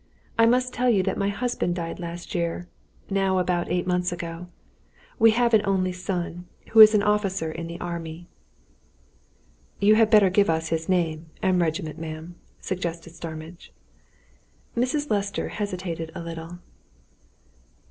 [0.35, 2.67] I must tell you that my husband died last year
[3.11, 4.47] now about eight months ago.
[5.19, 8.27] We have an only son who is an officer in the Army."
[9.79, 13.71] "You had better give us his name and regiment, ma'am," suggested Starmidge.
[14.75, 15.11] Mrs.
[15.11, 16.57] Lester hesitated a little.